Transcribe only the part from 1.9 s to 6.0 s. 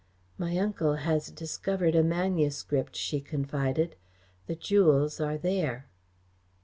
a manuscript," she confided. "The jewels are there."